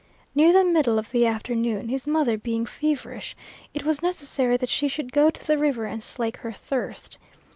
[0.33, 3.35] Near the middle of the afternoon, his mother being feverish,
[3.71, 7.19] it was necessary that she should go to the river and slake her thirst.